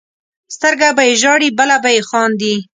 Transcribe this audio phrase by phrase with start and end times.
[0.55, 2.55] سترګه به یې ژاړي بله به یې خاندي.